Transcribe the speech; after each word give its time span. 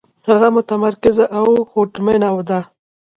هغه 0.27 0.47
متمرکزه 0.57 1.25
او 1.39 1.47
هوډمنه 1.71 2.29
ده. 2.49 2.59